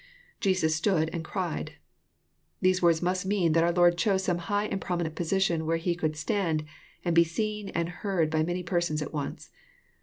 f> 0.39 0.49
[Jesua 0.49 0.71
stood 0.71 1.11
and 1.13 1.23
cried."] 1.23 1.73
These 2.59 2.81
words 2.81 3.01
mnst 3.01 3.23
mean 3.27 3.51
that 3.51 3.63
oar 3.63 3.71
liOrd 3.91 3.97
chose 3.97 4.23
some 4.23 4.39
high 4.39 4.65
and 4.65 4.81
prominent 4.81 5.13
position, 5.15 5.67
where 5.67 5.77
He 5.77 5.95
coald 5.95 6.15
*' 6.17 6.17
stand" 6.25 6.65
and 7.05 7.13
be 7.13 7.23
se^n^nd 7.23 7.87
heard 7.87 8.31
by 8.31 8.41
many 8.41 8.63
persons 8.63 9.03
at 9.03 9.13
once. 9.13 9.51